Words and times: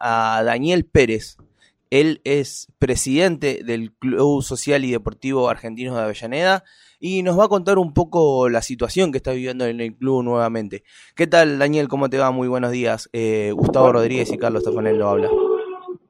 a 0.00 0.42
Daniel 0.44 0.84
Pérez. 0.84 1.38
Él 1.90 2.20
es 2.24 2.72
presidente 2.78 3.62
del 3.64 3.92
Club 3.92 4.42
Social 4.42 4.84
y 4.84 4.90
Deportivo 4.90 5.48
Argentino 5.48 5.94
de 5.94 6.02
Avellaneda 6.02 6.64
y 6.98 7.22
nos 7.22 7.38
va 7.38 7.44
a 7.44 7.48
contar 7.48 7.78
un 7.78 7.92
poco 7.92 8.48
la 8.48 8.62
situación 8.62 9.12
que 9.12 9.18
está 9.18 9.32
viviendo 9.32 9.66
en 9.66 9.80
el 9.80 9.94
club 9.94 10.22
nuevamente. 10.24 10.82
¿Qué 11.14 11.26
tal, 11.26 11.58
Daniel? 11.58 11.88
¿Cómo 11.88 12.08
te 12.08 12.18
va? 12.18 12.30
Muy 12.30 12.48
buenos 12.48 12.72
días. 12.72 13.08
Eh, 13.12 13.52
Gustavo 13.54 13.92
Rodríguez 13.92 14.32
y 14.32 14.38
Carlos 14.38 14.64
Tafanel 14.64 14.98
lo 14.98 15.08
habla. 15.08 15.28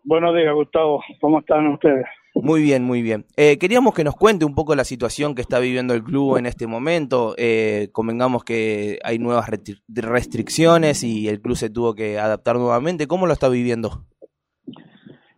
Buenos 0.04 0.34
días, 0.34 0.54
Gustavo. 0.54 1.02
¿Cómo 1.20 1.40
están 1.40 1.66
ustedes? 1.68 2.06
Muy 2.42 2.60
bien, 2.60 2.84
muy 2.84 3.00
bien. 3.00 3.24
Eh, 3.36 3.58
queríamos 3.58 3.94
que 3.94 4.04
nos 4.04 4.14
cuente 4.14 4.44
un 4.44 4.54
poco 4.54 4.74
la 4.74 4.84
situación 4.84 5.34
que 5.34 5.40
está 5.40 5.58
viviendo 5.58 5.94
el 5.94 6.02
club 6.02 6.36
en 6.36 6.44
este 6.44 6.66
momento. 6.66 7.34
Eh, 7.38 7.88
convengamos 7.92 8.44
que 8.44 8.98
hay 9.04 9.18
nuevas 9.18 9.48
restricciones 9.88 11.02
y 11.02 11.28
el 11.28 11.40
club 11.40 11.56
se 11.56 11.70
tuvo 11.70 11.94
que 11.94 12.18
adaptar 12.18 12.56
nuevamente. 12.56 13.06
¿Cómo 13.06 13.26
lo 13.26 13.32
está 13.32 13.48
viviendo? 13.48 14.02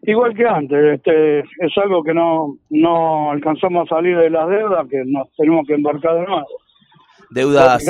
Igual 0.02 0.34
que 0.34 0.44
antes, 0.44 0.94
este, 0.94 1.40
es 1.40 1.78
algo 1.82 2.02
que 2.02 2.14
no, 2.14 2.56
no 2.70 3.30
alcanzamos 3.30 3.86
a 3.86 3.96
salir 3.96 4.16
de 4.16 4.30
las 4.30 4.48
deudas, 4.48 4.88
que 4.88 5.02
nos 5.06 5.28
tenemos 5.36 5.66
que 5.66 5.74
embarcar 5.74 6.14
de 6.14 6.26
nuevo. 6.26 6.46
Deudas, 7.30 7.84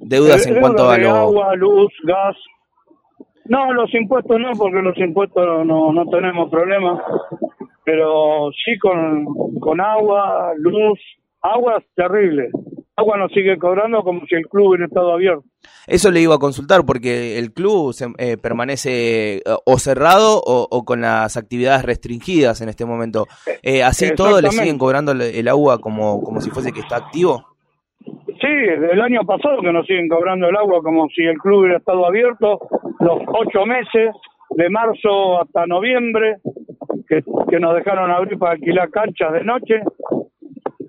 deudas 0.00 0.46
en 0.46 0.60
cuanto 0.60 0.90
a 0.90 0.98
lo... 0.98 1.10
agua, 1.10 1.54
luz, 1.54 1.92
gas. 2.04 2.36
No, 3.46 3.72
los 3.72 3.92
impuestos 3.94 4.38
no, 4.38 4.50
porque 4.58 4.82
los 4.82 4.98
impuestos 4.98 5.66
no, 5.66 5.92
no 5.92 6.06
tenemos 6.06 6.50
problemas 6.50 7.00
pero 7.84 8.50
sí 8.64 8.78
con, 8.78 9.24
con 9.60 9.80
agua, 9.80 10.52
luz, 10.56 10.98
agua 11.42 11.76
es 11.78 11.84
terrible. 11.94 12.50
Agua 12.96 13.18
nos 13.18 13.32
sigue 13.32 13.58
cobrando 13.58 14.02
como 14.02 14.24
si 14.26 14.36
el 14.36 14.46
club 14.46 14.68
hubiera 14.68 14.86
estado 14.86 15.12
abierto. 15.12 15.42
Eso 15.86 16.12
le 16.12 16.20
iba 16.20 16.36
a 16.36 16.38
consultar 16.38 16.82
porque 16.86 17.38
el 17.38 17.52
club 17.52 17.92
eh, 18.18 18.36
permanece 18.36 19.38
eh, 19.38 19.42
o 19.66 19.78
cerrado 19.78 20.40
o, 20.44 20.84
con 20.84 21.00
las 21.00 21.36
actividades 21.36 21.84
restringidas 21.84 22.60
en 22.60 22.68
este 22.68 22.84
momento. 22.84 23.26
Eh, 23.62 23.82
¿Así 23.82 24.14
todo 24.14 24.40
le 24.40 24.50
siguen 24.50 24.78
cobrando 24.78 25.12
el 25.12 25.48
agua 25.48 25.80
como, 25.80 26.22
como 26.22 26.40
si 26.40 26.50
fuese 26.50 26.72
que 26.72 26.80
está 26.80 26.96
activo? 26.96 27.54
Sí, 28.40 28.48
el 28.48 29.00
año 29.00 29.22
pasado 29.24 29.60
que 29.60 29.72
nos 29.72 29.86
siguen 29.86 30.08
cobrando 30.08 30.48
el 30.48 30.56
agua 30.56 30.82
como 30.82 31.08
si 31.08 31.22
el 31.22 31.38
club 31.38 31.60
hubiera 31.60 31.78
estado 31.78 32.06
abierto, 32.06 32.60
los 33.00 33.22
ocho 33.28 33.64
meses, 33.66 34.14
de 34.50 34.70
marzo 34.70 35.40
hasta 35.40 35.66
noviembre, 35.66 36.36
que, 37.08 37.22
nos 37.58 37.74
dejaron 37.74 38.10
abrir 38.10 38.38
para 38.38 38.52
alquilar 38.52 38.90
canchas 38.90 39.32
de 39.32 39.44
noche. 39.44 39.82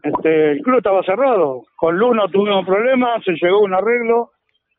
Este, 0.04 0.52
el 0.52 0.62
club 0.62 0.78
estaba 0.78 1.04
cerrado. 1.04 1.64
Con 1.76 1.98
luz 1.98 2.16
no 2.16 2.28
tuvimos 2.30 2.66
problemas, 2.66 3.24
se 3.24 3.34
llegó 3.34 3.58
a 3.58 3.64
un 3.64 3.74
arreglo. 3.74 4.32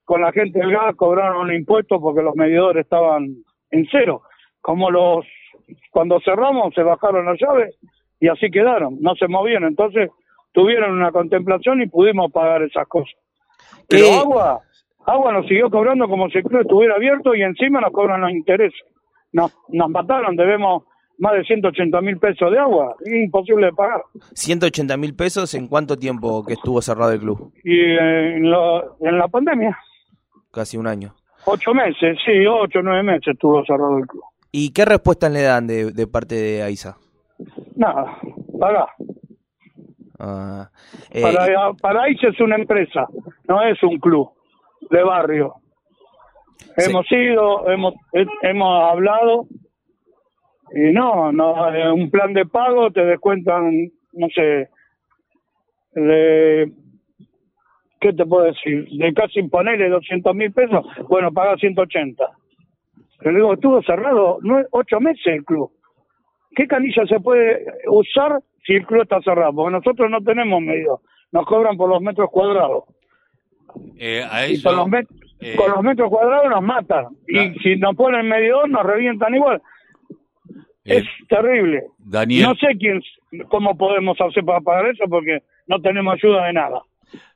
Con 0.04 0.20
la 0.20 0.30
gente 0.32 0.60
del 0.60 0.70
gas 0.70 0.94
cobraron 0.94 1.48
un 1.48 1.52
impuesto 1.52 2.00
porque 2.00 2.22
los 2.22 2.36
medidores 2.36 2.84
estaban 2.84 3.26
en 3.70 3.88
cero. 3.90 4.22
Como 4.60 4.90
los 4.90 5.24
cuando 5.90 6.20
cerramos 6.20 6.72
se 6.74 6.82
bajaron 6.82 7.26
las 7.26 7.38
llaves 7.40 7.74
y 8.20 8.28
así 8.28 8.50
quedaron, 8.50 8.98
no 9.00 9.14
se 9.16 9.26
movían. 9.26 9.64
Entonces 9.64 10.10
tuvieron 10.52 10.92
una 10.92 11.10
contemplación 11.10 11.82
y 11.82 11.88
pudimos 11.88 12.30
pagar 12.32 12.62
esas 12.62 12.86
cosas. 12.86 13.14
Pero 13.88 14.12
agua, 14.12 14.60
agua 15.04 15.32
nos 15.32 15.46
siguió 15.46 15.70
cobrando 15.70 16.08
como 16.08 16.28
si 16.30 16.38
el 16.38 16.44
club 16.44 16.60
estuviera 16.62 16.94
abierto 16.94 17.34
y 17.34 17.42
encima 17.42 17.80
nos 17.80 17.92
cobran 17.92 18.20
los 18.20 18.30
intereses. 18.30 18.80
Nos, 19.32 19.52
nos 19.68 19.90
mataron, 19.90 20.36
debemos 20.36 20.84
más 21.18 21.32
de 21.34 21.44
180 21.44 22.00
mil 22.00 22.18
pesos 22.18 22.50
de 22.50 22.58
agua, 22.58 22.94
imposible 23.06 23.66
de 23.66 23.72
pagar. 23.72 24.02
180 24.34 24.96
mil 24.96 25.14
pesos 25.14 25.54
en 25.54 25.68
cuánto 25.68 25.96
tiempo 25.96 26.44
que 26.44 26.54
estuvo 26.54 26.80
cerrado 26.82 27.12
el 27.12 27.20
club? 27.20 27.52
Y 27.64 27.80
en, 27.80 28.44
en 28.46 29.18
la 29.18 29.28
pandemia. 29.30 29.76
Casi 30.50 30.76
un 30.76 30.86
año. 30.86 31.14
Ocho 31.44 31.72
meses, 31.72 32.18
sí, 32.24 32.44
ocho, 32.46 32.80
nueve 32.82 33.02
meses 33.04 33.28
estuvo 33.28 33.64
cerrado 33.64 33.98
el 33.98 34.06
club. 34.06 34.22
¿Y 34.50 34.72
qué 34.72 34.84
respuesta 34.84 35.28
le 35.28 35.42
dan 35.42 35.66
de, 35.66 35.92
de 35.92 36.06
parte 36.06 36.34
de 36.34 36.62
AISA? 36.62 36.96
Nada, 37.76 38.18
paga. 38.58 38.88
Ah, 40.18 40.70
eh, 41.10 41.22
para, 41.22 41.72
para 41.74 42.02
AISA 42.04 42.28
es 42.28 42.40
una 42.40 42.56
empresa, 42.56 43.06
no 43.48 43.62
es 43.62 43.80
un 43.82 43.98
club 43.98 44.30
de 44.90 45.02
barrio. 45.02 45.54
Hemos 46.76 47.10
ido, 47.10 47.70
hemos, 47.70 47.94
hemos 48.42 48.90
hablado, 48.90 49.46
y 50.74 50.92
no, 50.92 51.32
no, 51.32 51.74
eh, 51.74 51.90
un 51.92 52.10
plan 52.10 52.32
de 52.32 52.46
pago 52.46 52.90
te 52.90 53.04
descuentan, 53.04 53.90
no 54.12 54.28
sé, 54.34 54.68
de, 55.94 56.70
¿qué 58.00 58.12
te 58.12 58.26
puedo 58.26 58.44
decir? 58.44 58.88
De 58.90 59.14
casi 59.14 59.40
imponerle 59.40 59.88
200 59.88 60.34
mil 60.34 60.52
pesos, 60.52 60.84
bueno, 61.08 61.32
paga 61.32 61.56
180. 61.56 62.24
Pero 63.18 63.36
digo, 63.36 63.54
estuvo 63.54 63.82
cerrado 63.82 64.38
ocho 64.70 65.00
meses 65.00 65.26
el 65.26 65.44
club. 65.44 65.70
¿Qué 66.54 66.66
canilla 66.66 67.06
se 67.06 67.20
puede 67.20 67.64
usar 67.88 68.40
si 68.64 68.74
el 68.74 68.86
club 68.86 69.02
está 69.02 69.20
cerrado? 69.22 69.54
Porque 69.54 69.72
nosotros 69.72 70.10
no 70.10 70.20
tenemos 70.22 70.60
medios, 70.60 71.00
nos 71.32 71.46
cobran 71.46 71.76
por 71.76 71.88
los 71.88 72.02
metros 72.02 72.30
cuadrados. 72.30 72.84
Eh, 73.98 74.22
a 74.30 74.46
eso, 74.46 74.68
con, 74.68 74.90
los 74.90 75.04
eh, 75.40 75.54
con 75.56 75.70
los 75.70 75.82
metros 75.82 76.10
cuadrados 76.10 76.50
nos 76.50 76.62
matan. 76.62 77.06
Y 77.26 77.58
si 77.60 77.76
nos 77.76 77.94
ponen 77.96 78.28
medidor, 78.28 78.68
nos 78.68 78.84
revientan 78.84 79.34
igual. 79.34 79.62
Es 80.86 81.04
terrible. 81.28 81.84
No 82.04 82.54
sé 82.54 82.76
quién, 82.78 83.02
cómo 83.48 83.76
podemos 83.76 84.16
hacer 84.20 84.44
para 84.44 84.60
pagar 84.60 84.86
eso 84.90 85.04
porque 85.08 85.42
no 85.66 85.80
tenemos 85.80 86.14
ayuda 86.14 86.46
de 86.46 86.52
nada. 86.52 86.82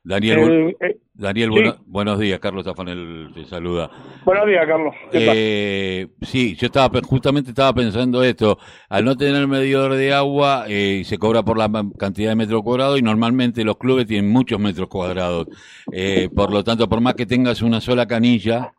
Daniel, 0.03 0.75
eh, 0.79 0.97
Daniel 1.13 1.75
buenos 1.85 2.19
días, 2.19 2.39
Carlos 2.39 2.65
Tafanel 2.65 3.29
te 3.33 3.45
saluda. 3.45 3.89
Buenos 4.25 4.47
días, 4.47 4.65
Carlos. 4.65 4.95
Eh, 5.13 6.07
sí, 6.21 6.55
yo 6.55 6.65
estaba 6.65 6.99
justamente 7.07 7.51
estaba 7.51 7.73
pensando 7.73 8.23
esto, 8.23 8.57
al 8.89 9.05
no 9.05 9.15
tener 9.15 9.47
medidor 9.47 9.93
de 9.93 10.13
agua 10.13 10.65
eh, 10.67 11.03
se 11.05 11.17
cobra 11.19 11.43
por 11.43 11.57
la 11.57 11.69
cantidad 11.97 12.31
de 12.31 12.35
metros 12.35 12.63
cuadrados 12.63 12.99
y 12.99 13.03
normalmente 13.03 13.63
los 13.63 13.77
clubes 13.77 14.07
tienen 14.07 14.31
muchos 14.31 14.59
metros 14.59 14.87
cuadrados, 14.87 15.47
eh, 15.91 16.29
por 16.35 16.51
lo 16.51 16.63
tanto, 16.63 16.89
por 16.89 16.99
más 16.99 17.13
que 17.13 17.27
tengas 17.27 17.61
una 17.61 17.79
sola 17.79 18.07
canilla, 18.07 18.73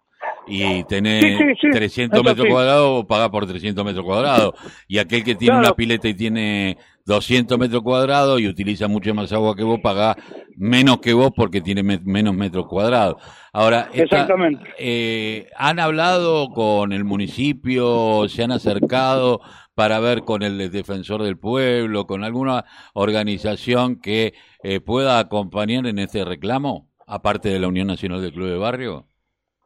y 0.46 0.84
tener 0.84 1.56
300 1.60 2.22
metros 2.22 2.46
cuadrados, 2.48 3.04
paga 3.06 3.30
por 3.30 3.46
300 3.46 3.84
metros 3.84 4.04
cuadrados. 4.04 4.54
Y 4.88 4.98
aquel 4.98 5.24
que 5.24 5.34
tiene 5.34 5.58
una 5.58 5.74
pileta 5.74 6.08
y 6.08 6.14
tiene 6.14 6.78
200 7.06 7.58
metros 7.58 7.82
cuadrados 7.82 8.40
y 8.40 8.48
utiliza 8.48 8.88
mucho 8.88 9.14
más 9.14 9.32
agua 9.32 9.56
que 9.56 9.64
vos, 9.64 9.80
paga 9.80 10.16
menos 10.56 10.98
que 10.98 11.12
vos 11.12 11.30
porque 11.34 11.60
tiene 11.60 11.82
menos 11.82 12.34
metros 12.34 12.66
cuadrados. 12.66 13.22
Ahora, 13.52 13.88
Exactamente. 13.92 14.64
Eh, 14.78 15.48
¿han 15.56 15.78
hablado 15.78 16.50
con 16.50 16.92
el 16.92 17.04
municipio? 17.04 18.28
¿Se 18.28 18.44
han 18.44 18.52
acercado 18.52 19.40
para 19.74 20.00
ver 20.00 20.22
con 20.22 20.42
el 20.42 20.70
defensor 20.70 21.22
del 21.22 21.38
pueblo, 21.38 22.06
con 22.06 22.24
alguna 22.24 22.64
organización 22.94 24.00
que 24.00 24.34
eh, 24.62 24.80
pueda 24.80 25.18
acompañar 25.18 25.86
en 25.86 25.98
este 25.98 26.24
reclamo, 26.24 26.88
aparte 27.06 27.48
de 27.48 27.58
la 27.58 27.68
Unión 27.68 27.86
Nacional 27.86 28.20
del 28.20 28.32
Club 28.32 28.48
de 28.48 28.58
Barrio? 28.58 29.06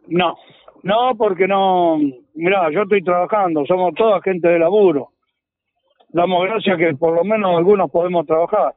No, 0.09 0.37
no, 0.83 1.17
porque 1.17 1.47
no, 1.47 1.99
mira, 2.35 2.71
yo 2.71 2.83
estoy 2.83 3.03
trabajando, 3.03 3.65
somos 3.67 3.95
toda 3.95 4.21
gente 4.23 4.49
de 4.49 4.59
laburo. 4.59 5.11
Damos 6.09 6.45
gracias 6.45 6.79
que 6.79 6.95
por 6.95 7.15
lo 7.15 7.25
menos 7.25 7.57
algunos 7.57 7.91
podemos 7.91 8.27
trabajar. 8.27 8.75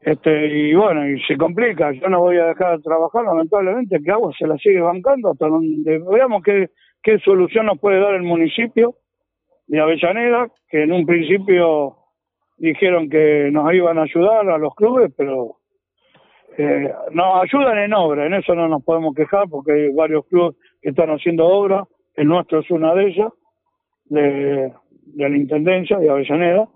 Este, 0.00 0.46
y 0.48 0.74
bueno, 0.74 1.08
y 1.08 1.20
se 1.22 1.36
complica, 1.36 1.92
yo 1.92 2.08
no 2.08 2.20
voy 2.20 2.36
a 2.36 2.46
dejar 2.46 2.76
de 2.76 2.82
trabajar, 2.82 3.24
lamentablemente, 3.24 4.02
que 4.02 4.10
agua 4.10 4.32
se 4.36 4.46
la 4.46 4.56
sigue 4.58 4.80
bancando 4.80 5.30
hasta 5.30 5.46
donde 5.46 5.98
veamos 5.98 6.42
qué, 6.42 6.70
qué 7.02 7.18
solución 7.20 7.66
nos 7.66 7.78
puede 7.78 8.00
dar 8.00 8.14
el 8.14 8.22
municipio 8.22 8.96
de 9.66 9.80
Avellaneda, 9.80 10.48
que 10.68 10.82
en 10.82 10.92
un 10.92 11.06
principio 11.06 11.96
dijeron 12.56 13.08
que 13.08 13.48
nos 13.52 13.72
iban 13.72 13.98
a 13.98 14.02
ayudar 14.02 14.48
a 14.48 14.58
los 14.58 14.74
clubes, 14.74 15.12
pero 15.16 15.56
eh, 16.58 16.92
nos 17.12 17.42
ayudan 17.42 17.78
en 17.78 17.94
obra, 17.94 18.26
en 18.26 18.34
eso 18.34 18.54
no 18.54 18.68
nos 18.68 18.84
podemos 18.84 19.14
quejar 19.14 19.48
porque 19.48 19.72
hay 19.72 19.92
varios 19.92 20.26
clubes 20.26 20.56
que 20.80 20.90
están 20.90 21.10
haciendo 21.10 21.46
obra, 21.46 21.84
el 22.14 22.28
nuestro 22.28 22.60
es 22.60 22.70
una 22.70 22.94
de 22.94 23.06
ellas, 23.06 23.32
de, 24.06 24.72
la 25.16 25.28
Intendencia 25.28 25.98
de 25.98 26.10
Avellaneda. 26.10 26.68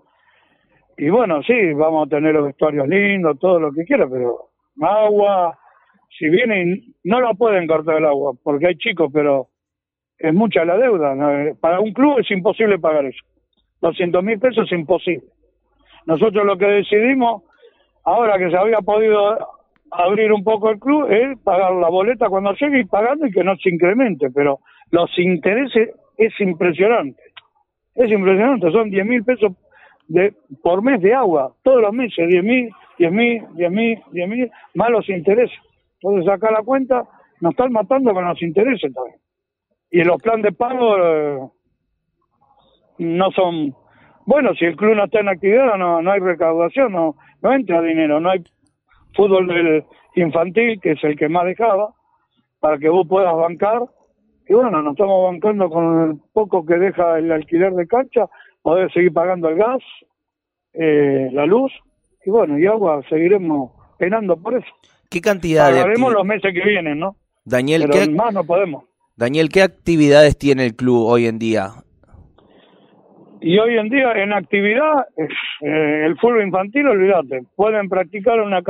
Y 0.97 1.09
bueno, 1.09 1.43
sí, 1.43 1.73
vamos 1.73 2.07
a 2.07 2.09
tener 2.09 2.33
los 2.33 2.45
vestuarios 2.45 2.87
lindos, 2.87 3.37
todo 3.39 3.59
lo 3.59 3.71
que 3.71 3.83
quiera, 3.85 4.07
pero 4.09 4.49
agua, 4.81 5.57
si 6.17 6.27
vienen, 6.29 6.95
no 7.03 7.21
lo 7.21 7.35
pueden 7.35 7.67
cortar 7.67 7.97
el 7.97 8.05
agua, 8.05 8.33
porque 8.43 8.67
hay 8.67 8.75
chicos, 8.77 9.11
pero 9.13 9.49
es 10.17 10.33
mucha 10.33 10.65
la 10.65 10.77
deuda. 10.77 11.15
Para 11.61 11.79
un 11.79 11.93
club 11.93 12.19
es 12.19 12.31
imposible 12.31 12.79
pagar 12.79 13.05
eso. 13.05 13.23
200 13.81 14.23
mil 14.23 14.39
pesos 14.39 14.65
es 14.65 14.71
imposible. 14.71 15.27
Nosotros 16.07 16.45
lo 16.45 16.57
que 16.57 16.65
decidimos, 16.65 17.43
ahora 18.03 18.39
que 18.39 18.49
se 18.49 18.57
había 18.57 18.79
podido 18.79 19.37
abrir 19.91 20.31
un 20.31 20.43
poco 20.43 20.69
el 20.69 20.79
club 20.79 21.09
es 21.11 21.37
pagar 21.39 21.73
la 21.73 21.89
boleta 21.89 22.29
cuando 22.29 22.53
llegue 22.53 22.79
y 22.79 22.85
pagando 22.85 23.27
y 23.27 23.31
que 23.31 23.43
no 23.43 23.55
se 23.57 23.69
incremente, 23.69 24.29
pero 24.31 24.59
los 24.91 25.09
intereses 25.17 25.89
es 26.17 26.39
impresionante. 26.39 27.21
Es 27.95 28.11
impresionante, 28.11 28.71
son 28.71 28.89
10 28.89 29.05
mil 29.05 29.23
pesos 29.23 29.53
de, 30.07 30.33
por 30.61 30.83
mes 30.83 31.01
de 31.01 31.13
agua, 31.13 31.53
todos 31.63 31.81
los 31.81 31.93
meses, 31.93 32.27
10 32.27 32.43
mil, 32.43 32.69
10 32.99 33.11
mil, 33.11 33.43
10 33.55 33.71
mil, 33.71 34.03
10 34.11 34.29
mil, 34.29 34.51
más 34.75 34.89
los 34.89 35.09
intereses. 35.09 35.57
Entonces, 35.99 36.25
saca 36.25 36.51
la 36.51 36.61
cuenta, 36.61 37.05
nos 37.41 37.51
están 37.51 37.71
matando 37.71 38.13
con 38.13 38.25
los 38.25 38.41
intereses 38.41 38.93
también. 38.93 39.19
y 39.91 40.03
los 40.03 40.21
planes 40.21 40.43
de 40.43 40.51
pago 40.51 40.97
eh, 40.97 41.39
no 42.99 43.31
son 43.31 43.75
bueno 44.25 44.53
si 44.55 44.65
el 44.65 44.75
club 44.75 44.95
no 44.95 45.05
está 45.05 45.19
en 45.19 45.29
actividad 45.29 45.77
no 45.77 46.01
no 46.01 46.11
hay 46.11 46.19
recaudación 46.19 46.91
no 46.91 47.15
no 47.41 47.53
entra 47.53 47.81
dinero 47.81 48.19
no 48.19 48.29
hay 48.29 48.43
fútbol 49.17 49.47
del 49.47 49.83
infantil 50.15 50.79
que 50.79 50.91
es 50.91 51.03
el 51.03 51.17
que 51.17 51.27
más 51.27 51.45
dejaba 51.45 51.93
para 52.59 52.77
que 52.77 52.89
vos 52.89 53.05
puedas 53.07 53.35
bancar. 53.35 53.81
Y 54.47 54.53
bueno 54.53 54.81
nos 54.81 54.93
estamos 54.93 55.31
bancando 55.31 55.69
con 55.69 56.09
el 56.09 56.21
poco 56.31 56.65
que 56.65 56.75
deja 56.75 57.17
el 57.17 57.31
alquiler 57.31 57.73
de 57.73 57.87
cancha 57.87 58.27
poder 58.61 58.91
seguir 58.93 59.11
pagando 59.11 59.49
el 59.49 59.57
gas 59.57 59.83
eh, 60.73 61.29
la 61.33 61.45
luz 61.45 61.73
y 62.25 62.29
bueno 62.29 62.57
y 62.57 62.65
agua 62.67 63.01
seguiremos 63.09 63.71
penando 63.97 64.37
por 64.37 64.55
eso. 64.55 64.67
Qué 65.09 65.19
cantidad 65.19 65.69
Pagaremos 65.71 66.13
los 66.13 66.25
meses 66.25 66.53
que 66.53 66.63
vienen 66.63 66.99
no 66.99 67.15
Daniel 67.43 67.87
pero 67.89 68.05
¿qué... 68.05 68.11
más 68.11 68.33
no 68.33 68.45
podemos. 68.45 68.85
Daniel, 69.17 69.49
¿qué 69.49 69.63
actividades 69.63 70.37
tiene 70.37 70.63
el 70.63 70.75
club 70.75 71.07
hoy 71.07 71.25
en 71.25 71.39
día? 71.39 71.71
Y 73.41 73.57
hoy 73.59 73.77
en 73.77 73.89
día 73.89 74.11
en 74.13 74.33
actividad, 74.33 75.07
eh, 75.17 76.05
el 76.05 76.17
fútbol 76.17 76.43
infantil, 76.43 76.87
olvídate, 76.87 77.43
pueden 77.55 77.87
practicar 77.87 78.39
una, 78.41 78.61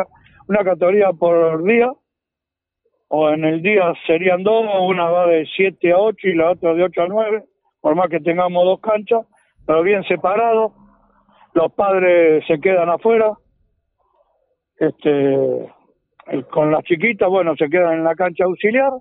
una 0.48 0.64
categoría 0.64 1.12
por 1.12 1.64
día, 1.64 1.92
o 3.10 3.30
en 3.30 3.46
el 3.46 3.62
día 3.62 3.94
serían 4.06 4.44
dos, 4.44 4.66
una 4.82 5.06
va 5.06 5.28
de 5.28 5.46
7 5.56 5.92
a 5.92 5.98
8 5.98 6.28
y 6.28 6.36
la 6.36 6.52
otra 6.52 6.74
de 6.74 6.84
8 6.84 7.02
a 7.02 7.08
9, 7.08 7.44
por 7.82 7.96
más 7.96 8.10
que 8.10 8.20
tengamos 8.20 8.64
dos 8.66 8.80
canchas, 8.82 9.26
pero 9.66 9.84
bien 9.84 10.04
separados, 10.04 10.74
los 11.54 11.72
padres 11.74 12.46
se 12.48 12.60
quedan 12.60 12.90
afuera, 12.90 13.34
este, 14.78 15.70
con 16.52 16.72
las 16.72 16.84
chiquitas, 16.84 17.30
bueno, 17.30 17.56
se 17.56 17.70
quedan 17.70 17.96
en 17.96 18.04
la 18.04 18.16
cancha 18.16 18.46
auxiliar, 18.46 18.92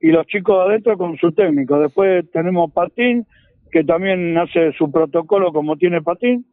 y 0.00 0.10
los 0.10 0.26
chicos 0.26 0.66
adentro 0.66 0.96
con 0.98 1.16
su 1.16 1.32
técnico. 1.32 1.78
Después 1.78 2.30
tenemos 2.30 2.72
Patín, 2.72 3.26
que 3.70 3.84
también 3.84 4.36
hace 4.36 4.72
su 4.72 4.90
protocolo 4.90 5.52
como 5.52 5.76
tiene 5.76 6.02
Patín. 6.02 6.46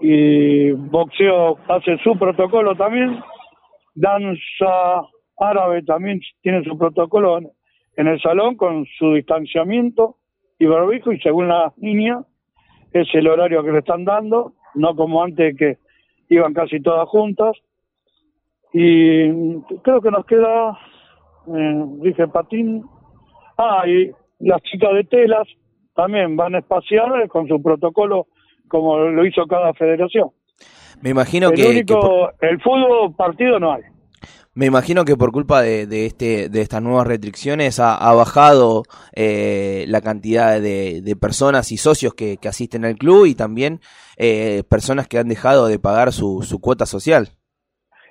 Y 0.00 0.70
boxeo 0.72 1.58
hace 1.68 1.98
su 1.98 2.18
protocolo 2.18 2.74
también. 2.76 3.20
Danza 3.94 5.02
árabe 5.38 5.82
también 5.82 6.20
tiene 6.42 6.62
su 6.64 6.78
protocolo 6.78 7.40
en 7.96 8.06
el 8.06 8.20
salón 8.20 8.56
con 8.56 8.86
su 8.98 9.14
distanciamiento 9.14 10.16
y 10.58 10.66
barbijo 10.66 11.12
y 11.12 11.20
según 11.20 11.48
la 11.48 11.72
niña 11.76 12.22
es 12.92 13.08
el 13.14 13.28
horario 13.28 13.62
que 13.62 13.72
le 13.72 13.78
están 13.80 14.04
dando, 14.04 14.54
no 14.74 14.94
como 14.94 15.22
antes 15.22 15.56
que 15.56 15.78
iban 16.28 16.54
casi 16.54 16.80
todas 16.80 17.08
juntas. 17.08 17.56
Y 18.72 19.60
creo 19.82 20.00
que 20.00 20.10
nos 20.10 20.26
queda 20.26 20.78
eh, 21.54 21.84
dije 22.02 22.28
patín. 22.28 22.84
Ah, 23.56 23.84
y 23.86 24.10
las 24.40 24.62
chicas 24.62 24.92
de 24.94 25.04
telas 25.04 25.48
también 25.94 26.36
van 26.36 26.54
a 26.54 26.58
espaciar 26.58 27.28
con 27.28 27.48
su 27.48 27.62
protocolo 27.62 28.26
como 28.68 28.98
lo 28.98 29.26
hizo 29.26 29.46
cada 29.46 29.72
federación. 29.74 30.30
Me 31.02 31.10
imagino 31.10 31.48
el 31.48 31.54
que, 31.54 31.66
único, 31.66 31.94
que 31.94 32.06
por, 32.06 32.34
el 32.40 32.60
fútbol 32.60 33.14
partido 33.14 33.58
no 33.60 33.72
hay. 33.72 33.82
me 34.54 34.66
imagino 34.66 35.04
que 35.04 35.16
por 35.16 35.30
culpa 35.30 35.62
de, 35.62 35.86
de 35.86 36.06
este 36.06 36.48
de 36.48 36.60
estas 36.60 36.82
nuevas 36.82 37.06
restricciones 37.06 37.78
ha, 37.78 37.96
ha 37.96 38.14
bajado 38.14 38.82
eh, 39.14 39.84
la 39.86 40.00
cantidad 40.00 40.60
de, 40.60 41.00
de 41.02 41.16
personas 41.16 41.70
y 41.70 41.76
socios 41.76 42.14
que, 42.14 42.36
que 42.36 42.48
asisten 42.48 42.84
al 42.84 42.96
club 42.96 43.26
y 43.26 43.34
también 43.36 43.78
eh, 44.16 44.64
personas 44.68 45.06
que 45.06 45.18
han 45.18 45.28
dejado 45.28 45.68
de 45.68 45.78
pagar 45.78 46.12
su, 46.12 46.42
su 46.42 46.60
cuota 46.60 46.86
social. 46.86 47.28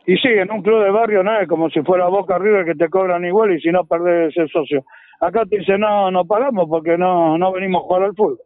Y 0.06 0.16
sí, 0.16 0.30
en 0.30 0.50
un 0.50 0.62
club 0.62 0.82
de 0.86 0.90
barrio 0.90 1.22
no 1.22 1.38
es 1.38 1.50
como 1.50 1.70
si 1.70 1.82
fuera 1.82 2.08
Boca 2.08 2.38
River 2.38 2.64
que 2.64 2.76
te 2.76 2.88
cobran 2.88 3.26
igual 3.26 3.52
y 3.52 3.60
si 3.60 3.70
no 3.70 3.84
perdés 3.84 4.30
ese 4.30 4.48
socio. 4.48 4.86
Acá 5.20 5.44
te 5.46 5.58
dicen, 5.58 5.82
no, 5.82 6.10
no 6.12 6.24
pagamos 6.24 6.68
porque 6.70 6.98
no, 6.98 7.38
no 7.38 7.52
venimos 7.52 7.82
a 7.82 7.86
jugar 7.86 8.04
al 8.04 8.16
fútbol. 8.16 8.40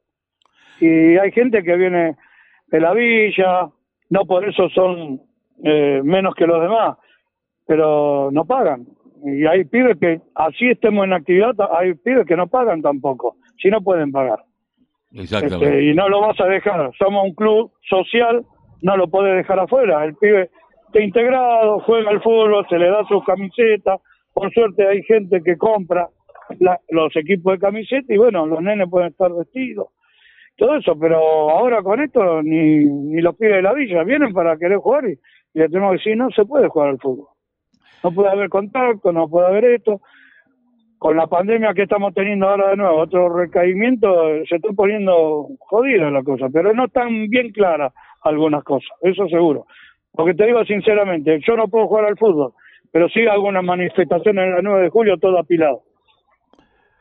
Y 0.82 1.18
hay 1.18 1.32
gente 1.32 1.64
que 1.64 1.76
viene 1.78 2.18
de 2.68 2.80
la 2.80 2.94
villa, 2.94 3.70
no 4.10 4.26
por 4.26 4.48
eso 4.48 4.68
son 4.70 5.22
eh, 5.64 6.02
menos 6.04 6.34
que 6.36 6.48
los 6.48 6.62
demás, 6.62 6.98
pero 7.68 8.30
no 8.32 8.46
pagan. 8.46 8.88
Y 9.24 9.46
hay 9.46 9.64
pibes 9.66 9.98
que, 10.00 10.20
así 10.34 10.70
estemos 10.70 11.06
en 11.06 11.14
actividad, 11.14 11.54
hay 11.72 11.94
pibes 11.94 12.26
que 12.26 12.36
no 12.36 12.48
pagan 12.48 12.82
tampoco, 12.82 13.38
si 13.62 13.70
no 13.70 13.82
pueden 13.82 14.12
pagar. 14.12 14.40
Exactamente. 15.14 15.66
Este, 15.66 15.84
y 15.84 15.94
no 15.94 16.10
lo 16.10 16.22
vas 16.22 16.40
a 16.40 16.46
dejar. 16.46 16.92
Somos 16.98 17.26
un 17.26 17.36
club 17.36 17.72
social, 17.88 18.44
no 18.82 18.98
lo 18.98 19.08
puedes 19.08 19.36
dejar 19.36 19.60
afuera. 19.60 20.04
El 20.04 20.16
pibe 20.16 20.50
está 20.88 21.02
integrado, 21.02 21.80
juega 21.82 22.10
al 22.10 22.24
fútbol, 22.24 22.66
se 22.70 22.80
le 22.80 22.90
da 22.90 23.06
sus 23.08 23.24
camisetas. 23.24 24.00
Por 24.34 24.52
suerte 24.52 24.88
hay 24.88 25.04
gente 25.04 25.42
que 25.44 25.58
compra 25.58 26.08
la, 26.60 26.80
los 26.90 27.16
equipos 27.16 27.54
de 27.54 27.60
camiseta 27.60 28.14
y 28.14 28.18
bueno, 28.18 28.48
los 28.48 28.62
nenes 28.62 28.90
pueden 28.90 29.10
estar 29.10 29.32
vestidos. 29.32 29.90
Todo 30.58 30.76
eso, 30.76 30.98
pero 31.00 31.18
ahora 31.18 31.82
con 31.82 32.02
esto 32.02 32.44
ni, 32.44 32.86
ni 32.86 33.22
los 33.22 33.36
pibes 33.36 33.56
de 33.56 33.62
la 33.62 33.74
villa 33.74 34.04
vienen 34.04 34.34
para 34.34 34.58
querer 34.58 34.78
jugar 34.78 35.10
y, 35.10 35.18
le 35.54 35.68
tenemos 35.68 35.92
que 35.92 35.98
decir, 35.98 36.18
no 36.18 36.30
se 36.32 36.46
puede 36.46 36.68
jugar 36.68 36.90
al 36.90 37.00
fútbol. 37.00 37.28
No 38.04 38.12
puede 38.12 38.30
haber 38.30 38.50
contacto, 38.50 39.12
no 39.12 39.28
puede 39.28 39.48
haber 39.48 39.66
esto. 39.66 40.02
Con 40.98 41.18
la 41.18 41.28
pandemia 41.28 41.74
que 41.74 41.84
estamos 41.84 42.14
teniendo 42.14 42.48
ahora 42.48 42.70
de 42.70 42.78
nuevo, 42.78 43.00
otro 43.00 43.28
recaimiento, 43.30 44.46
se 44.48 44.56
está 44.56 44.70
poniendo 44.76 45.48
jodida 45.60 46.12
la 46.12 46.24
cosa, 46.24 46.48
pero 46.54 46.74
no 46.74 46.86
están 46.86 47.28
bien 47.28 47.52
claras 47.52 47.92
algunas 48.24 48.64
cosas, 48.64 48.92
eso 49.02 49.28
seguro. 49.28 49.66
Porque 50.12 50.36
te 50.36 50.46
digo 50.46 50.64
sinceramente, 50.66 51.40
yo 51.46 51.56
no 51.56 51.68
puedo 51.68 51.88
jugar 51.88 52.06
al 52.06 52.18
fútbol, 52.18 52.54
pero 52.92 53.10
sí 53.10 53.26
algunas 53.26 53.64
manifestaciones 53.64 54.46
en 54.46 54.58
el 54.58 54.64
9 54.64 54.84
de 54.84 54.90
julio 54.90 55.18
todo 55.18 55.40
apilado. 55.40 55.82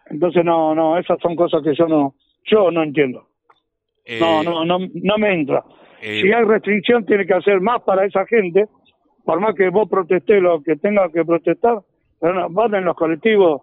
Entonces 0.07 0.45
no, 0.45 0.75
no, 0.75 0.97
esas 0.97 1.19
son 1.21 1.37
cosas 1.37 1.63
que 1.63 1.75
yo 1.75 1.87
no, 1.87 2.15
yo 2.45 2.71
no 2.71 2.83
entiendo. 2.83 3.27
Eh, 4.05 4.19
No, 4.21 4.43
no, 4.43 4.65
no, 4.65 4.79
no 4.95 5.19
me 5.19 5.35
entra. 5.35 5.65
eh, 6.03 6.21
Si 6.23 6.33
hay 6.33 6.45
restricción 6.45 7.05
tiene 7.05 7.27
que 7.27 7.35
hacer 7.35 7.61
más 7.61 7.83
para 7.83 8.05
esa 8.07 8.25
gente, 8.27 8.67
por 9.25 9.41
más 9.41 9.55
que 9.55 9.69
vos 9.69 9.89
protestés 9.89 10.41
lo 10.43 10.63
que 10.63 10.77
tenga 10.77 11.11
que 11.13 11.25
protestar, 11.25 11.81
pero 12.21 12.35
no, 12.35 12.51
van 12.51 12.75
en 12.75 12.85
los 12.85 12.97
colectivos, 12.97 13.63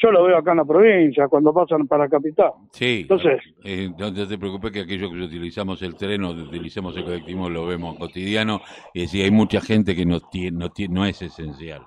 yo 0.00 0.12
lo 0.12 0.24
veo 0.24 0.36
acá 0.38 0.52
en 0.52 0.58
la 0.58 0.64
provincia, 0.64 1.26
cuando 1.28 1.52
pasan 1.52 1.86
para 1.88 2.08
capital. 2.08 2.50
Sí, 2.72 3.00
Entonces- 3.02 3.40
eh, 3.64 3.88
no 3.98 4.12
te 4.12 4.38
preocupes 4.38 4.70
que 4.72 4.80
aquellos 4.80 5.10
que 5.10 5.18
utilizamos 5.22 5.82
el 5.82 5.96
tren 5.96 6.22
o 6.24 6.30
utilicemos 6.30 6.96
el 6.96 7.04
colectivo 7.04 7.48
lo 7.50 7.66
vemos 7.66 7.96
cotidiano 7.98 8.60
y 8.94 9.06
sí, 9.06 9.22
hay 9.22 9.30
mucha 9.30 9.60
gente 9.60 9.94
que 9.96 10.04
no, 10.06 10.20
tiene, 10.20 10.56
no, 10.58 10.68
tiene, 10.70 10.94
no 10.94 11.04
es 11.04 11.20
esencial. 11.22 11.82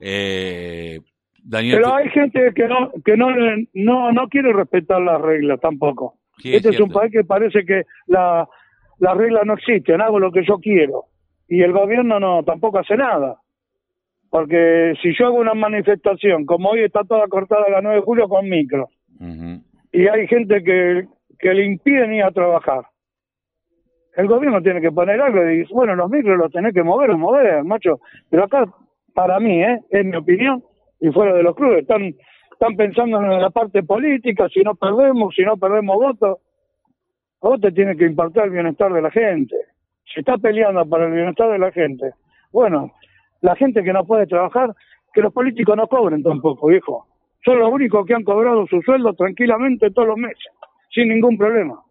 Eh, 0.00 0.98
Daniel, 1.46 1.76
Pero 1.80 1.94
hay 1.94 2.08
gente 2.08 2.52
que 2.54 2.66
no 2.66 2.90
que 3.04 3.16
no 3.16 3.28
no 3.74 4.12
no 4.12 4.28
quiere 4.28 4.52
respetar 4.52 5.00
las 5.00 5.20
reglas 5.20 5.60
tampoco. 5.60 6.18
Sí, 6.38 6.54
este 6.54 6.70
es 6.70 6.80
un 6.80 6.90
país 6.90 7.12
que 7.12 7.24
parece 7.24 7.64
que 7.64 7.82
la 8.06 8.48
las 8.98 9.16
reglas 9.16 9.44
no 9.44 9.54
existen, 9.54 10.00
hago 10.00 10.18
lo 10.18 10.30
que 10.30 10.44
yo 10.44 10.58
quiero 10.58 11.04
y 11.48 11.62
el 11.62 11.72
gobierno 11.72 12.18
no 12.20 12.42
tampoco 12.42 12.78
hace 12.78 12.96
nada. 12.96 13.36
Porque 14.30 14.94
si 15.00 15.14
yo 15.16 15.26
hago 15.26 15.36
una 15.36 15.54
manifestación, 15.54 16.44
como 16.44 16.70
hoy 16.70 16.82
está 16.82 17.04
toda 17.04 17.28
cortada 17.28 17.68
la 17.70 17.80
9 17.80 17.98
de 17.98 18.02
julio 18.02 18.28
con 18.28 18.48
micro, 18.48 18.88
Ujú. 19.20 19.62
y 19.92 20.08
hay 20.08 20.26
gente 20.26 20.62
que, 20.64 21.06
que 21.38 21.54
le 21.54 21.64
impiden 21.64 22.14
ir 22.14 22.24
a 22.24 22.32
trabajar. 22.32 22.84
El 24.16 24.26
gobierno 24.26 24.60
tiene 24.62 24.80
que 24.80 24.90
poner 24.90 25.20
algo 25.20 25.42
y 25.42 25.58
dice, 25.58 25.72
bueno, 25.72 25.94
los 25.94 26.10
micros 26.10 26.36
los 26.36 26.50
tenés 26.50 26.74
que 26.74 26.82
mover, 26.82 27.16
mover, 27.16 27.62
macho. 27.64 28.00
Pero 28.30 28.44
acá, 28.44 28.64
para 29.12 29.38
mí, 29.38 29.62
¿eh? 29.62 29.80
es 29.90 30.04
mi 30.04 30.16
opinión, 30.16 30.64
y 31.00 31.10
fuera 31.10 31.34
de 31.34 31.42
los 31.42 31.54
clubes, 31.54 31.82
están, 31.82 32.14
están 32.54 32.76
pensando 32.76 33.20
en 33.20 33.40
la 33.40 33.50
parte 33.50 33.82
política, 33.82 34.48
si 34.48 34.62
no 34.62 34.74
perdemos, 34.74 35.34
si 35.34 35.42
no 35.42 35.56
perdemos 35.56 35.96
votos. 35.96 36.38
A 37.42 37.58
te 37.58 37.72
tiene 37.72 37.96
que 37.96 38.06
importar 38.06 38.46
el 38.46 38.52
bienestar 38.52 38.92
de 38.92 39.02
la 39.02 39.10
gente. 39.10 39.54
Si 40.06 40.20
está 40.20 40.38
peleando 40.38 40.86
para 40.88 41.06
el 41.06 41.12
bienestar 41.12 41.50
de 41.50 41.58
la 41.58 41.70
gente, 41.72 42.12
bueno, 42.52 42.92
la 43.42 43.54
gente 43.56 43.82
que 43.82 43.92
no 43.92 44.04
puede 44.06 44.26
trabajar, 44.26 44.74
que 45.12 45.20
los 45.20 45.32
políticos 45.32 45.76
no 45.76 45.86
cobren 45.86 46.22
tampoco, 46.22 46.68
viejo. 46.68 47.06
Son 47.44 47.58
los 47.58 47.70
únicos 47.70 48.06
que 48.06 48.14
han 48.14 48.24
cobrado 48.24 48.66
su 48.66 48.80
sueldo 48.80 49.12
tranquilamente 49.12 49.90
todos 49.90 50.08
los 50.08 50.16
meses, 50.16 50.46
sin 50.90 51.08
ningún 51.08 51.36
problema. 51.36 51.82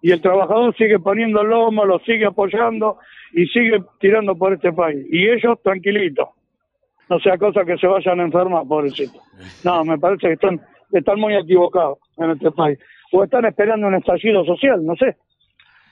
Y 0.00 0.10
el 0.10 0.20
trabajador 0.20 0.74
sigue 0.76 0.98
poniendo 0.98 1.42
el 1.42 1.48
lomo, 1.48 1.84
lo 1.84 2.00
sigue 2.00 2.26
apoyando 2.26 2.98
y 3.32 3.46
sigue 3.46 3.84
tirando 4.00 4.36
por 4.36 4.52
este 4.52 4.72
país. 4.72 5.06
Y 5.08 5.28
ellos 5.28 5.62
tranquilitos. 5.62 6.30
No 7.08 7.18
sea 7.18 7.36
cosa 7.36 7.64
que 7.64 7.76
se 7.76 7.86
vayan 7.86 8.20
a 8.20 8.24
enfermar, 8.24 8.66
pobrecito. 8.66 9.18
No, 9.64 9.84
me 9.84 9.98
parece 9.98 10.28
que 10.28 10.32
están, 10.34 10.60
están 10.92 11.20
muy 11.20 11.34
equivocados 11.34 11.98
en 12.16 12.30
este 12.30 12.50
país. 12.50 12.78
O 13.12 13.22
están 13.24 13.44
esperando 13.44 13.86
un 13.86 13.94
estallido 13.94 14.44
social, 14.44 14.84
no 14.84 14.96
sé. 14.96 15.16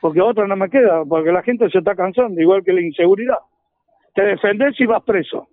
Porque 0.00 0.20
otra 0.20 0.46
no 0.46 0.56
me 0.56 0.70
queda, 0.70 1.04
porque 1.04 1.30
la 1.30 1.42
gente 1.42 1.68
se 1.68 1.78
está 1.78 1.94
cansando, 1.94 2.40
igual 2.40 2.64
que 2.64 2.72
la 2.72 2.80
inseguridad. 2.80 3.38
Te 4.14 4.22
defendés 4.22 4.80
y 4.80 4.86
vas 4.86 5.02
preso. 5.02 5.48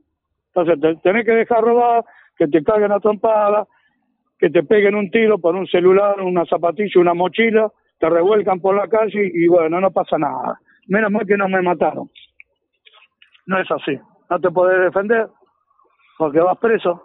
Entonces 0.54 0.80
te 0.80 0.96
tenés 1.02 1.26
que 1.26 1.34
dejar 1.34 1.62
robar, 1.62 2.06
que 2.38 2.48
te 2.48 2.64
caguen 2.64 2.92
a 2.92 3.00
trompada, 3.00 3.68
que 4.40 4.50
te 4.50 4.64
peguen 4.64 4.96
un 4.96 5.10
tiro 5.12 5.38
por 5.40 5.56
un 5.56 5.68
celular, 5.68 6.22
una 6.22 6.46
zapatilla, 6.46 7.02
una 7.02 7.14
mochila, 7.14 7.72
te 8.00 8.10
revuelcan 8.10 8.60
por 8.60 8.76
la 8.76 8.88
calle 8.88 9.32
y 9.34 9.48
bueno, 9.48 9.82
no 9.82 9.92
pasa 9.92 10.18
nada. 10.18 10.60
Menos 10.88 11.12
mal 11.12 11.26
que 11.26 11.36
no 11.36 11.50
me 11.50 11.62
mataron. 11.62 12.10
No 13.48 13.60
es 13.60 13.70
así. 13.72 14.00
No 14.30 14.40
te 14.40 14.50
podés 14.50 14.80
defender 14.82 15.28
porque 16.18 16.40
vas 16.40 16.58
preso. 16.58 17.02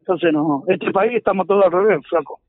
Entonces, 0.00 0.32
no, 0.32 0.62
este 0.68 0.90
país 0.90 1.12
estamos 1.14 1.46
todos 1.46 1.64
al 1.64 1.72
revés, 1.72 2.06
flaco. 2.08 2.40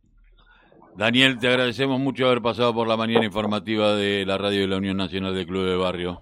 Daniel, 0.98 1.38
te 1.40 1.48
agradecemos 1.48 2.00
mucho 2.00 2.26
haber 2.28 2.42
pasado 2.42 2.74
por 2.74 2.88
la 2.88 2.96
mañana 2.96 3.26
informativa 3.26 3.96
de 3.96 4.26
la 4.26 4.38
radio 4.38 4.62
de 4.62 4.68
la 4.68 4.78
Unión 4.78 4.96
Nacional 4.96 5.36
de 5.36 5.46
Club 5.46 5.66
de 5.66 5.76
Barrio. 5.76 6.22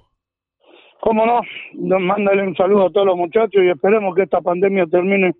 Cómo 1.00 1.26
no, 1.26 2.00
mándale 2.00 2.44
un 2.44 2.56
saludo 2.56 2.88
a 2.88 2.92
todos 2.92 3.08
los 3.08 3.18
muchachos 3.18 3.62
y 3.62 3.70
esperemos 3.70 4.16
que 4.16 4.24
esta 4.24 4.42
pandemia 4.42 4.86
termine 4.88 5.34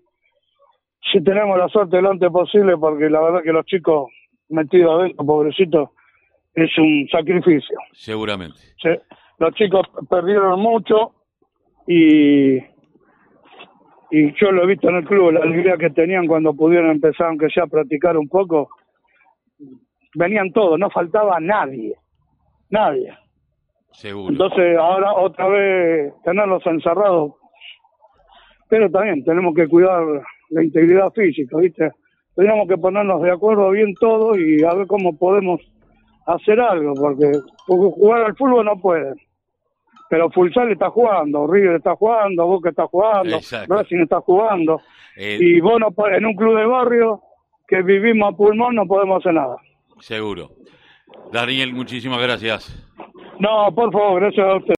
si 1.10 1.22
tenemos 1.22 1.58
la 1.58 1.68
suerte 1.68 2.00
lo 2.00 2.10
antes 2.10 2.30
posible, 2.30 2.76
porque 2.76 3.08
la 3.10 3.20
verdad 3.20 3.42
que 3.42 3.52
los 3.52 3.64
chicos 3.66 4.10
metidos 4.48 5.00
adentro, 5.00 5.24
pobrecitos, 5.24 5.90
es 6.54 6.70
un 6.78 7.08
sacrificio. 7.10 7.76
Seguramente. 7.92 8.58
los 9.38 9.54
chicos 9.54 9.86
perdieron 10.08 10.60
mucho 10.60 11.12
y, 11.86 12.58
y 14.16 14.32
yo 14.34 14.52
lo 14.52 14.62
he 14.62 14.66
visto 14.68 14.88
en 14.88 14.94
el 14.94 15.04
club, 15.04 15.32
la 15.32 15.40
alegría 15.40 15.76
que 15.76 15.90
tenían 15.90 16.28
cuando 16.28 16.54
pudieron 16.54 16.90
empezar, 16.90 17.26
aunque 17.26 17.48
sea 17.48 17.64
a 17.64 17.66
practicar 17.66 18.16
un 18.16 18.28
poco, 18.28 18.68
venían 20.14 20.52
todos, 20.52 20.78
no 20.78 20.88
faltaba 20.88 21.40
nadie, 21.40 21.96
nadie. 22.70 23.12
Seguro. 23.90 24.30
Entonces 24.30 24.78
ahora 24.78 25.14
otra 25.14 25.48
vez 25.48 26.12
tenerlos 26.22 26.64
encerrados, 26.64 27.32
pero 28.68 28.88
también 28.88 29.24
tenemos 29.24 29.52
que 29.52 29.66
cuidar 29.66 30.04
la 30.50 30.62
integridad 30.62 31.10
física, 31.10 31.56
¿viste? 31.58 31.90
Tenemos 32.36 32.68
que 32.68 32.78
ponernos 32.78 33.20
de 33.20 33.32
acuerdo 33.32 33.68
bien 33.70 33.94
todos 33.98 34.38
y 34.38 34.62
a 34.62 34.74
ver 34.74 34.86
cómo 34.86 35.18
podemos 35.18 35.60
hacer 36.26 36.60
algo, 36.60 36.94
porque, 36.94 37.32
jugar 37.66 38.22
al 38.26 38.36
fútbol 38.36 38.64
no 38.64 38.80
pueden. 38.80 39.14
Pero 40.10 40.30
Fulsal 40.30 40.72
está 40.72 40.90
jugando, 40.90 41.46
River 41.46 41.76
está 41.76 41.96
jugando, 41.96 42.46
Boca 42.46 42.70
está 42.70 42.86
jugando, 42.86 43.38
Racing 43.68 44.00
está 44.02 44.20
jugando. 44.20 44.80
Eh, 45.16 45.38
y 45.40 45.60
vos 45.60 45.80
no, 45.80 45.94
en 46.08 46.26
un 46.26 46.34
club 46.34 46.56
de 46.56 46.66
barrio 46.66 47.22
que 47.66 47.82
vivimos 47.82 48.32
a 48.32 48.36
pulmón 48.36 48.74
no 48.74 48.86
podemos 48.86 49.20
hacer 49.20 49.34
nada. 49.34 49.56
Seguro. 50.00 50.50
Daniel, 51.32 51.72
muchísimas 51.72 52.20
gracias. 52.20 52.80
No, 53.38 53.74
por 53.74 53.92
favor, 53.92 54.20
gracias 54.20 54.46
a 54.46 54.56
usted. 54.56 54.72